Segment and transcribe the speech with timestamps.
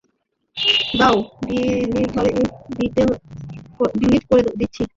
[0.99, 1.15] দাও,
[3.95, 4.83] ডিলিট করে দিচ্ছি।